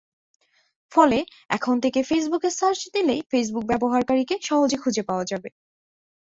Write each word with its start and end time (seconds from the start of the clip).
ফলে 0.91 1.19
এখন 1.49 1.75
থেকে 1.79 1.99
ফেসবুকে 2.03 2.49
সার্চ 2.51 2.81
দিলেই 2.93 3.21
ফেসবুক 3.31 3.65
ব্যবহারকারীকে 3.65 4.35
সহজে 4.41 4.77
খুঁজে 4.77 5.03
পাওয়া 5.03 5.25
যাবে। 5.25 5.49